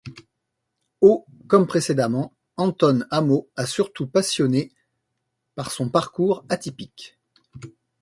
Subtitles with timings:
[1.01, 4.71] Au comme précédemment, Anton Amo a surtout passionné
[5.55, 7.19] par son parcours atypique.